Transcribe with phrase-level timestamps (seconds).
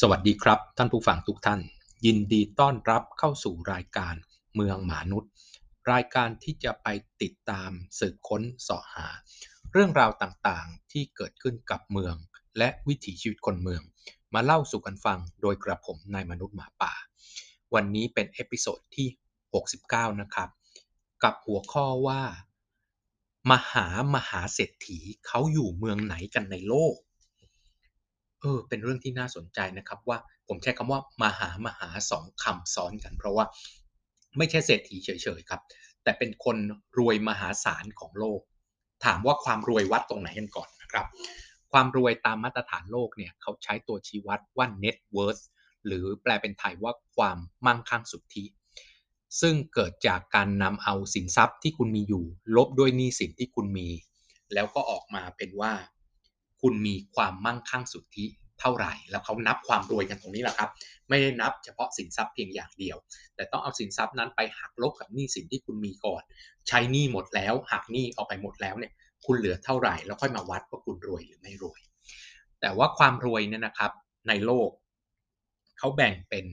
[0.00, 1.60] สวัสดีครับ ท่านผู้ฟังทุกท่าน
[2.06, 4.14] ยินดีต้อนรับเข้าสู่รายการ
[4.54, 5.30] เมืองมนุษย์
[5.92, 6.88] รายการที่จะไป
[7.22, 9.08] ติดตามสืบค้นเสาะหา
[9.72, 12.14] เรื่องราวต่างๆที่เกิดขึ้นกับเมือง
[12.58, 13.82] และวิถีชีวิตคนเมือง
[14.34, 16.92] มาเล่าสู่กันฟังโดยกระผมนายมนุษย์หมาป่า
[17.74, 19.08] วันนี้เป็น episode ที่
[19.64, 20.48] 69 นะครับ
[21.22, 22.22] กับหัวข้อว่า
[23.50, 26.94] มหามหาเศรษฐีเขาอยู่เมืองไหนกันในโลก
[28.44, 33.44] เออเป็นเรื่องที่น่าสนใจนะครับว่าผมใช้คำว่ามหามหาสองคำซ้อนกัน เพราะว่า
[34.38, 35.08] ไม่ใช่เศรษฐีเฉ
[35.38, 35.60] ยๆครับ
[36.02, 36.56] แต่เป็นคน
[36.98, 38.40] รวยมหาศาลของโลก
[39.04, 41.06] ถามว่าความรวยวัดตรงไหนกันก่อนนะครับ
[41.72, 45.42] ความรวยตามมาตรฐานโลกเนี่ยเขาใช้ตัวชี้วัดว่า net worth
[45.86, 48.44] หรือแปลเป็นไทยว่าความมั่งคั่งสุทธิ
[49.40, 52.24] ซึ่งเกิดจากการนำเอาสินทรัพย์ที่คุณมีอยู่
[52.56, 53.88] ลบด้วยหนี้สินที่คุณมี
[54.54, 55.72] แล้วก็ออกมาเป็นว่า
[56.66, 58.24] คุณมีความมั่งคั่งสุทธิ
[58.60, 60.70] เท่าไหร่ แล้วเขานับความรวยกันตรงนี้แหละครับ
[61.08, 62.96] ไม่ได้นับเฉพาะสินทรัพย์เพียงอย่างเดียว
[63.34, 66.22] แต่ต้องเอาสินทรัพย์นั้นไปหักลบกับหนี้สินที่คุณมีก่อน
[66.68, 68.92] ใช้หนี้หมดแล้วหักหนี้ออกไปหมดแล้วเนี่ย
[69.26, 71.80] คุณเหลือเท่าไหร่ แล้วค่อยมาวัดว่าคุณรวยหรือไม่รวย
[72.60, 73.92] แต่ว่าความรวยเนี่ยนะครับ
[74.28, 74.70] ในโลก
[75.78, 76.46] เขาแบ่งเป็น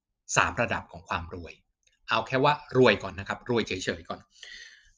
[0.00, 1.52] 3 ระดับของความรวย
[2.08, 4.20] เอาแค่ว่ารวยก่อนนะครับ รวยเฉยๆก่อน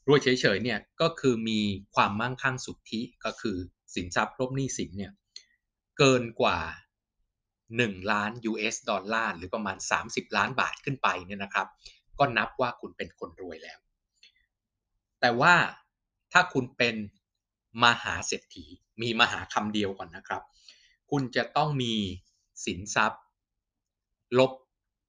[0.09, 1.61] รวยเฉยๆเนี่ยก็คือมี
[1.95, 3.57] ความมั่งคั่งสุทธิก็คือ
[3.95, 5.13] สินทรัพย์ลบหนี้สินเนี่ย
[5.99, 6.59] เกินกว่า
[7.35, 9.77] 1 ล้าน US ดอลลาร์หรือประมาณ
[10.07, 11.69] 30 ล้านบาทขึ้นไปเนี่ยนะครับ
[12.19, 13.79] ก็นับว่าคุณเป็นคนรวยแล้ว
[15.21, 15.55] แต่ว่า
[16.33, 16.97] ถ้าคุณเป็น
[17.85, 18.67] มหาเศรษฐี
[19.03, 20.43] มีมหาคำเดียวก่อนนะครับ
[21.11, 21.95] คุณจะต้องมี
[22.67, 23.23] สินทรัพย์
[24.39, 24.53] ลบ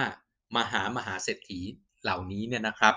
[0.56, 1.58] มหามหาเศรษฐี
[2.02, 2.94] เหล่านี้เนี่ยนะครับ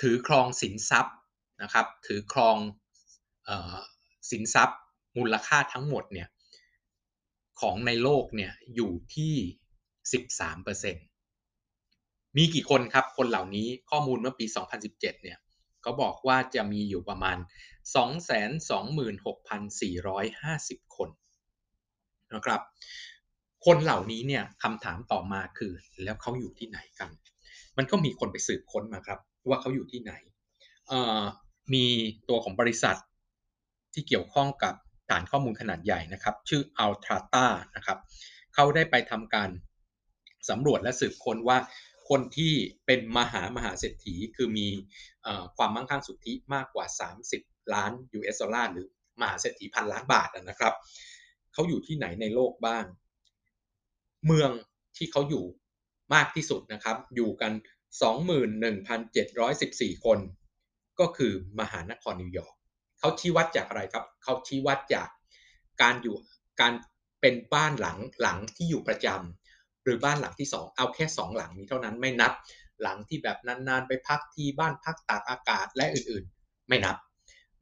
[0.00, 1.16] ถือครองสินทรัพย์
[1.62, 2.56] นะครับ ถือครอง
[3.48, 3.50] อ
[4.30, 4.78] สินทรัพย์
[5.16, 6.28] มูลค่าทั้งหมดเนี่ย
[7.60, 9.34] ของในโลกเนี่ยอยู่ที่
[10.64, 14.46] 13%มีกี่คนครับ คนเหล่านี้ข้อมูลเมื่อปี
[14.88, 15.38] 2017 เนี่ย
[15.86, 17.36] เขาบอกว่าจะมีอยู่ประมาณ
[17.96, 21.08] 226,450 คน
[22.34, 22.60] นะครับ
[23.66, 25.72] คนเหล่านี้เนี่ยคำถามต่อมาคือ
[26.04, 27.10] แล้วเขาอยู่ที่ไหนกัน
[27.76, 30.12] มันก็มีคนไปสืบค้นมาครับ ว่าเขาอยู่ที่ไหน
[31.74, 31.86] มี
[32.28, 32.96] ตัวของบริษัท
[33.94, 34.74] ที่เกี่ยวข้องกับ
[35.10, 37.98] ฐานข้อมูลขนาดใหญ่นะครับ ชื่อ Altrata นะครับ
[38.54, 39.48] เขาได้ไปทำการ
[40.50, 41.58] สำรวจและสืบค้นว่า
[42.08, 42.52] คนที่
[42.86, 44.68] เป็นมหามหาเศรษฐีคือมี
[45.56, 46.86] ความมั่งคั่งสุทธิมากกว่า
[47.30, 48.88] 30 ล้าน US ดอลลาร์หรือ
[49.20, 50.74] มหาเศรษฐีพันล้านบาทนะครับ
[51.52, 52.84] เขาอยู่ที่ไหนในโลกบ้าง
[54.26, 54.50] เมือง
[54.96, 55.44] ที่เขาอยู่
[56.14, 57.52] มากที่สุดนะครับ อยู่กัน
[58.42, 60.18] 21,714 คน
[61.00, 62.54] ก็คือมหานครนิวยอร์ก
[62.98, 65.08] เขาชี้วัดจากอะไรครับ เขาชี้วัดจาก
[65.82, 66.16] การอยู่
[66.60, 66.72] การ
[67.20, 69.45] เป็นบ้านหลังหลังที่อยู่ประจำ
[69.86, 72.32] หรือบ้านหลังที่ 2 เอาแค่ 2 หลังนี้เท่านั้นไม่นับ
[72.82, 76.96] หลังที่แบบนานๆ ไปพักที่บ้านพักตากอากาศและอื่นๆ ไม่นับ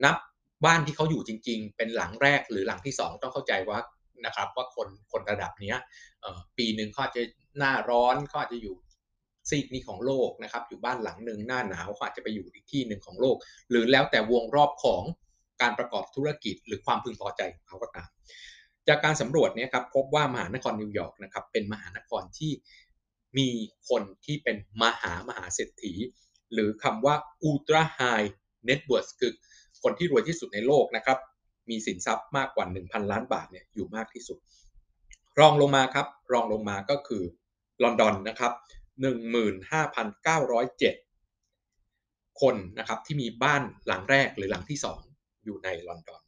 [0.04, 0.16] นับ
[0.64, 3.78] บ้านที่เขาอยู่จริง ๆ เป็นหลังแรกหรือหลังที่ 2 ต้องเข้าใจว่า
[4.26, 5.74] นะครับว่าคนคนระดับนี้
[6.58, 7.22] ปีหนึ่งเขาอาจจะ
[7.58, 8.76] หน้าร้อนเขาอาจจะอยู่
[9.50, 13.36] ซีกนี้ของโลกนะครับ อยู่บ้านหลังหนึ่งหน้าหนาวเขาอาจจะไปอยู่อีกที่หนึ่งของโลก
[13.70, 15.02] หรือแล้วแต่วงรอบของ
[15.62, 18.08] การประกอบธุรกิจหรือความพึงพอใจของเขาก็ตาม
[18.88, 22.52] จากการสำรวจเนี่ยครับพบว่ามหานครนิวยอร์กนะครับเป็นมหานครที่
[23.38, 23.48] มี
[23.88, 25.92] คนที่เป็นมหามหาเศรษฐี
[26.52, 27.14] หรือคำว่า
[27.46, 28.28] ultra high
[28.68, 29.32] net worth คือ
[29.82, 31.18] คนที่รวยที่สุดในโลกนะครับ
[31.70, 34.38] มีสินทรัพย์มากกว่า 1,000 ล้านบาทเนี่ยอยู่มากที่สุด
[35.38, 37.22] รองลงมาครับรองลงมาก็คือ
[37.82, 38.52] ลอนดอนนะครับ
[41.26, 44.78] 15,907 คนนะครับที่มีบ้านหลังแรกหรือหลังที่
[45.10, 46.22] 2 อยู่ในลอนดอน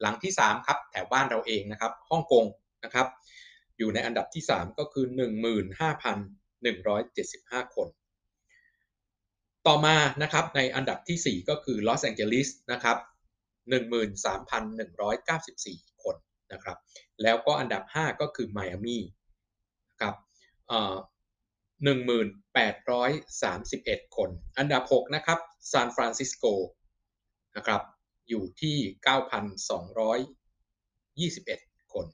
[0.00, 2.44] หลังที่ 3 ครับ แถวบ้านเราเองนะครับฮ่องกง
[2.84, 3.06] นะครับ
[3.78, 5.04] อยู่ในอันดับที่ 3 ก็คือ
[7.64, 7.88] 15,175 คน
[9.66, 12.96] ต่อมานะครับในอันดับที่ 4 ก็คือลอสแองเจลิสนะครับ
[13.70, 16.16] 13,194 คน
[16.52, 16.76] นะครับ
[17.22, 18.98] แล้วก็อันดับ 5 ก็คือไมอามี
[19.90, 20.14] นะครับ
[21.84, 25.38] 1,831 คน อันดับ 6 นะครับ
[25.70, 26.44] ซานฟรานซิสโก
[27.56, 27.80] นะครับ
[28.28, 28.76] อยู่ที่
[31.34, 32.06] 9,221 คน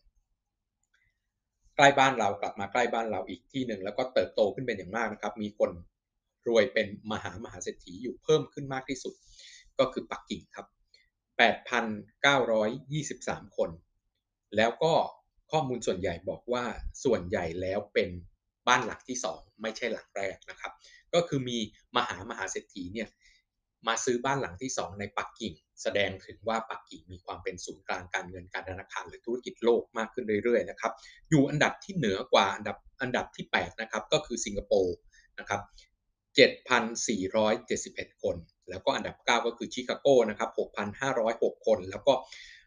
[1.76, 5.70] ใกล้บ้านเรากลับมาใกล้บ้านเราอีกที่หนึ่งแล้วก็เติบโตขึ้นเป็นอย่างมากนะครับ มีคน
[6.48, 9.14] รวยเป็นมหามหาเศรษฐีอยู่เพิ่มขึ้นมากที่สุด
[9.78, 10.66] ก็คือปักกิ่งครับ
[12.32, 13.70] 8,923 คน
[14.56, 14.92] แล้วก็
[15.50, 16.64] ข้อมูลส่วนใหญ่บอกว่า
[17.04, 18.08] ส่วนใหญ่แล้วเป็น
[18.68, 20.72] บ้านหลังที่ 2 ไม่ใช่หลังแรกนะครับ
[21.14, 21.58] ก็คือมี
[21.96, 23.08] มหามหาเศรษฐีเนี่ย
[23.88, 30.92] มาซื้อบ้านหลังที่ 2 ในปักกิ่ง แสดงถึงว่าปักกิ่งมีความเป็นศูนย์กลางการเงินการธนาคารหรือธุรกิจโลกมากขึ้นเรื่อยๆนะครับ
[31.30, 34.96] อยู่อันดับที่เหนือกว่าอันดับอันดับที่8นะครับก็คือสิงคโปร์
[35.38, 35.60] นะครับ
[36.36, 38.36] 7,471 คน
[38.70, 40.50] แล้วก็อันดับ 9 ก็คือชิคาโกนะครับ
[41.08, 42.12] 6,506 คน แล้วก็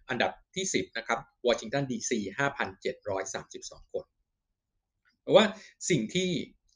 [0.09, 2.19] อันดับที่ 10นะครับวอชิงตันดีซี
[2.85, 4.05] 5,732 คน
[5.23, 5.45] แต่ว่า
[5.89, 6.29] สิ่งที่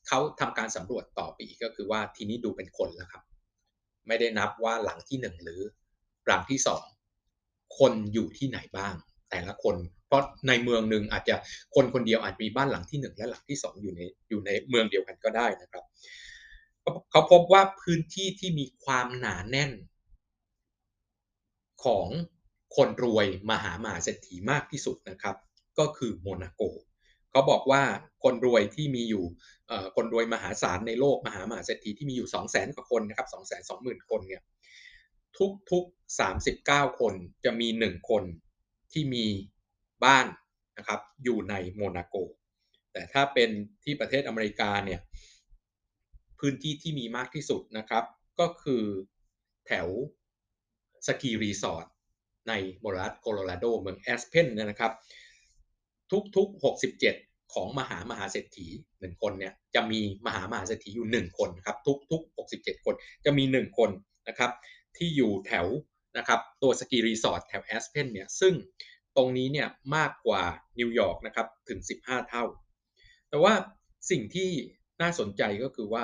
[0.08, 3.24] เขาทำการสำรวจต่อไปอีกก็คือว่าทีนี้ดูเป็นคนแล้วครับ
[4.08, 5.62] ไม่ได้นับว่าหลังที่หนึ่งหรือ
[6.28, 6.84] หลังที่สอง
[7.80, 8.96] คนอยู่ที่ไหนบ้าง
[9.30, 9.76] แต่ละคน
[10.08, 11.36] เพราะในเมืองหนึ่งอาจจะ
[11.76, 15.84] คนคนเดียวอาจมีบ้านหลังที่หนึ่งและหลังที่สองอยู่ในอยู่ในเมืองเดียวกันก็ได้นะครับ
[17.12, 19.72] เขาพบว่าพื้นที่ที่มีความหนาแน่น
[21.86, 22.08] ของ
[22.76, 25.36] คนรวยมหามหาเศรษฐีมากที่สุดนะครับ
[25.80, 26.62] ก็คือโมนาโก
[27.32, 27.84] เขาบอกว่า
[28.24, 29.26] คนรวยที่มีอยู่
[29.96, 34.42] คนรวยมหาศาลในโลกมหามหาเศรษฐีที่มีอยู่ 2 0 0 0 0 0กว่าคนนะครับ2 2 0 0 0 0 คนเนี่ย
[35.38, 35.86] ทุกทุก
[36.42, 37.14] 39 คน
[37.46, 38.24] จะมี 1 คน
[38.92, 39.26] ที่มี
[40.06, 40.26] บ้าน
[40.78, 42.16] นะครับอยู่ในโมนาโก
[42.94, 43.50] แต่ถ้าเป็น
[43.84, 45.00] ที่ประเทศอเมริกาเนี่ย
[46.40, 48.04] พื้นที่ที่มีมากที่สุดนะครับ
[48.40, 48.84] ก็คือ
[49.68, 49.88] แถว
[51.08, 51.86] ski resort
[52.50, 54.92] ในมลรัฐโคโลราโดเมืองแอสเพนนะครับ
[56.36, 56.64] ทุกๆ
[57.04, 58.68] 67 ของมหามหาเศรษฐี
[59.00, 61.78] หนึ่งคนเนี่ยจะมีมหามหาเศรษฐีอยู่1คนครับ
[62.12, 63.90] ทุกๆ 67 คนจะมี1คน
[64.28, 64.52] นะครับ
[64.98, 65.68] ที่อยู่แถว
[66.18, 68.54] นะครับตัว ski resort แถวแอสเพนเนี่ยซึ่ง
[69.18, 70.44] ตรงนี้เนี่ยมากกว่า
[70.80, 72.46] นิวยอร์กนะครับถึง 15 เท่า
[73.30, 73.54] แต่ว่า
[74.10, 74.50] สิ่งที่
[75.02, 76.04] น่าสนใจก็คือว่า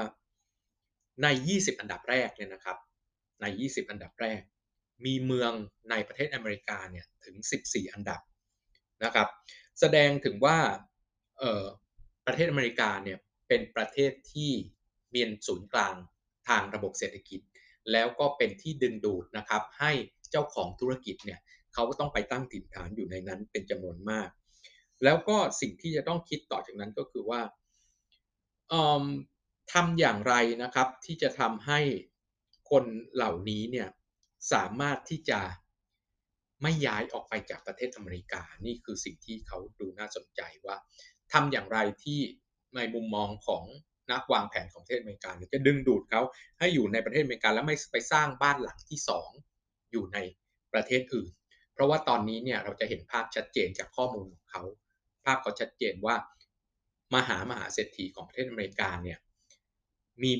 [1.24, 2.77] ใน 20 อันดับแรกเนี่ยนะครับ
[3.42, 4.42] ใน 20 อันดับแรก
[5.06, 5.51] มีเมือง
[5.89, 8.21] ในประเทศอเมริกาเนี่ยถึง 14 อันดับ
[9.04, 9.27] นะครับ
[9.80, 10.58] แสดงถึงว่า
[12.26, 14.52] ประเทศอเมริกาเนี่ยเป็นประเทศที่
[15.14, 15.96] มีศูนย์กลาง
[16.48, 17.40] ทางระบบเศรษฐกิจ
[17.92, 19.92] แล้วก็เป็นที่ดึงดูดนะครับ ให้
[20.32, 21.40] เจ้าของธุรกิจเนี่ย
[21.74, 24.30] เขาก็ต้องไปตั้งถิ่นฐานอยู่ในนั้นเป็นจำนวนมาก
[25.04, 27.42] แล้วก็สิ่งที่จะต้องคิดต่อจากนั้นก็คือว่า
[29.74, 30.34] ทำอย่างไร
[30.64, 31.80] นะครับที่จะทำให้
[32.70, 33.88] คนเหล่านี้เนี่ย
[34.54, 35.40] สามารถที่จะ
[36.62, 40.75] ไม่ย้ายออกไปจากประเทศอเมริกา นี่คือสิ่งที่เขาดูน่าสนใจว่า
[41.33, 42.19] ทำอย่างไรที่
[42.75, 43.63] ในมุมมองของ
[44.12, 46.21] นักวางแผนของประเทศอเมริกาจะดึงดูดเขา
[46.59, 48.99] ให้อยู่ในประเทศอเมริกาแล้วไม่ไปสร้างบ้านหลังที่
[49.44, 50.18] 2 อยู่ใน
[50.73, 51.31] ประเทศอื่น
[51.73, 54.64] เพราะว่าตอนนี้เนี่ยเราจะเห็นภาพชัดเจนจากข้อมูลของเขา
[55.26, 56.16] ภาพเขาชัดเจนว่า
[57.16, 59.18] มหามหาเศรษฐีของประเทศอเมริกาเนี่ย
[60.23, 60.31] มี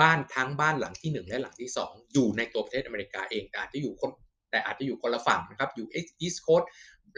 [0.00, 4.10] บ้านทั้งบ้านหลังที่ 1 และหลังที่ 2 อยู่ในตัวประเทศอเมริกาเองแต่อาจจะอยู่คน
[4.52, 5.86] แต่อาจจะอยู่คนละฝั่งนะครับ อยู่
[6.24, 6.66] East Coast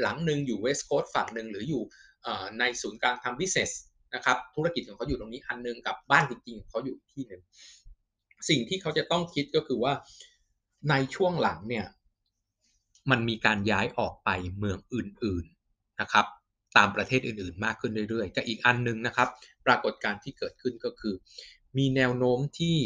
[0.03, 1.83] หลังหนึ่งอยู่ West Coast ฝั่งหนึ่งหรืออยู่
[2.59, 3.71] ในศูนย์กลางทำ business
[4.15, 7.43] นะครับธุรกิจของเขาอยู่ตรงนี้อันนึงกับบ้านจริงๆของเขาอยู่ที่หนึ่ง
[8.49, 9.93] สิ่งที่เขาจะต้องคิดก็คือว่า
[10.91, 11.87] ในช่วงหลังเนี่ย
[13.11, 16.27] มันมีการย้ายออกไปเมืองอื่นๆนะครับ
[16.77, 19.29] ตามประเทศอื่นๆ มากขึ้นเรื่อยๆกับอีกอันนึงนะครับ
[19.67, 21.15] ปรากฏการณ์ที่เกิดขึ้นก็คือ
[21.79, 22.77] มีแนวโน้มที่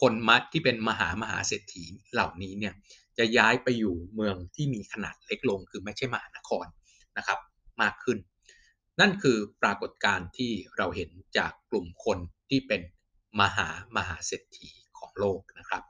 [0.00, 2.74] คนมัดที่เป็นมหามหาเศรษฐีเหล่านี้เนี่ย
[3.18, 6.66] จะย้ายไปอยู่เมืองที่มีขนาดเล็กลง คือไม่ใช่มหานคร
[7.16, 7.38] นะครับ
[7.82, 8.18] มากขึ้น
[9.00, 12.18] นั่นคือปรากฏการณ์ที่เราเห็นจากกลุ่มคน
[12.50, 12.82] ที่เป็น
[13.40, 15.82] มหามหาเศรษฐีของโลกนะครับ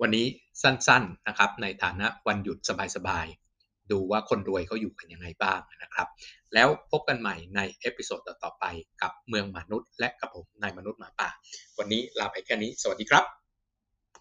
[0.00, 0.26] วันนี้
[0.62, 2.58] สั้นๆนะครับในฐานะวันหยุด
[2.96, 6.08] สบายๆดูว่าคนรวยเขาอยู่กันยังไงบ้างนะครับ
[6.54, 8.64] แล้วพบกันใหม่ใน episode ต่อๆไป
[9.02, 11.28] กับเมืองมนุษย์และกับผมนายมนุษย์หมาป่า
[11.78, 13.41] วันนี้ลาไปแค่นี้ สวัสดีครับ